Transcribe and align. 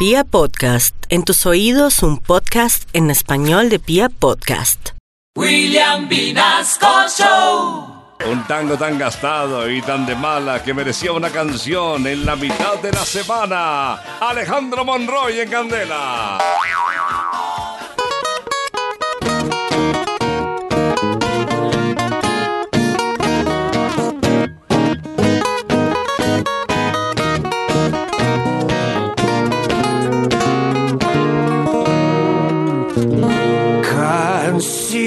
Pia 0.00 0.24
Podcast, 0.24 0.94
en 1.10 1.24
tus 1.24 1.44
oídos 1.44 2.02
un 2.02 2.16
podcast 2.16 2.88
en 2.94 3.10
español 3.10 3.68
de 3.68 3.78
Pia 3.78 4.08
Podcast. 4.08 4.92
William 5.36 6.08
Vinasco 6.08 6.86
Show. 7.06 8.16
Un 8.32 8.46
tango 8.46 8.78
tan 8.78 8.98
gastado 8.98 9.68
y 9.68 9.82
tan 9.82 10.06
de 10.06 10.14
mala 10.14 10.62
que 10.62 10.72
merecía 10.72 11.12
una 11.12 11.28
canción 11.28 12.06
en 12.06 12.24
la 12.24 12.34
mitad 12.34 12.78
de 12.78 12.92
la 12.92 13.04
semana. 13.04 13.96
Alejandro 14.20 14.86
Monroy 14.86 15.40
en 15.40 15.50
Candela. 15.50 16.38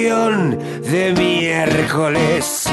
Canción 0.03 0.59
de 0.81 1.13
miércoles 1.13 2.65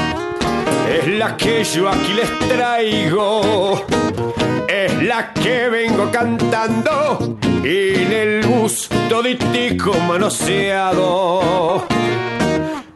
es 0.91 1.07
la 1.07 1.37
que 1.37 1.63
yo 1.63 1.87
aquí 1.87 2.13
les 2.13 2.39
traigo. 2.49 3.85
Es 4.67 5.01
la 5.03 5.31
que 5.33 5.69
vengo 5.69 6.11
cantando 6.11 7.37
y 7.63 8.03
en 8.03 8.11
el 8.11 8.45
bus 8.45 8.89
toditico 9.07 9.93
manoseado. 10.09 11.87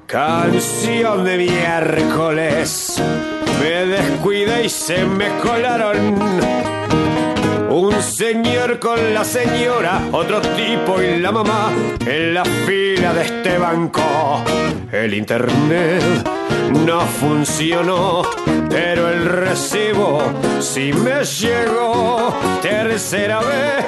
Canción 0.06 1.24
de 1.24 1.38
miércoles. 1.38 3.02
Me 3.62 3.86
descuidé 3.86 4.66
y 4.66 4.70
se 4.70 5.06
me 5.06 5.30
colaron 5.38 6.45
un 7.76 8.02
señor 8.02 8.80
con 8.80 9.14
la 9.14 9.26
señora, 9.26 10.02
otro 10.14 10.40
tipo 10.40 11.02
y 11.02 11.20
la 11.20 11.32
mamá 11.32 11.74
en 12.06 12.34
la 12.34 12.46
fila 12.46 13.14
de 13.14 13.24
este 13.24 13.58
banco. 13.58 14.02
El 14.94 15.14
internet 15.14 16.02
no 16.86 17.02
funcionó, 17.02 18.22
pero 18.70 19.10
el 19.10 19.26
recibo 19.26 20.22
sí 20.62 20.94
me 20.94 21.26
llegó. 21.26 22.34
Tercera 22.62 23.40
vez 23.40 23.86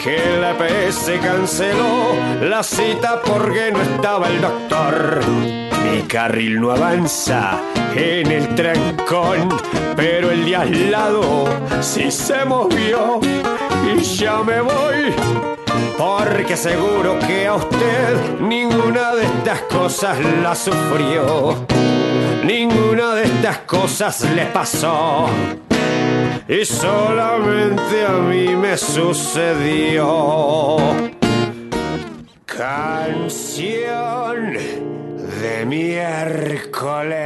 que 0.00 0.18
la 0.40 0.52
EPS 0.52 1.10
canceló 1.20 2.14
la 2.40 2.62
cita 2.62 3.20
porque 3.20 3.72
no 3.72 3.82
estaba 3.82 4.28
el 4.28 4.40
doctor. 4.40 5.71
Mi 5.90 6.02
carril 6.02 6.60
no 6.60 6.70
avanza 6.70 7.60
en 7.94 8.30
el 8.30 8.54
trancón, 8.54 9.48
pero 9.96 10.30
el 10.30 10.44
de 10.44 10.56
al 10.56 10.90
lado 10.90 11.44
sí 11.80 12.10
se 12.10 12.44
movió 12.44 13.20
y 13.84 14.00
ya 14.00 14.42
me 14.42 14.60
voy. 14.60 15.12
Porque 15.98 16.56
seguro 16.56 17.18
que 17.26 17.46
a 17.46 17.54
usted 17.54 18.40
ninguna 18.40 19.14
de 19.14 19.24
estas 19.24 19.60
cosas 19.62 20.18
la 20.42 20.54
sufrió. 20.54 21.66
Ninguna 22.44 23.14
de 23.14 23.24
estas 23.24 23.58
cosas 23.58 24.22
le 24.34 24.46
pasó. 24.46 25.28
Y 26.48 26.64
solamente 26.64 28.06
a 28.06 28.12
mí 28.12 28.48
me 28.56 28.76
sucedió. 28.76 30.06
Canción 32.44 33.32
de 35.22 35.64
miércoles. 35.64 37.22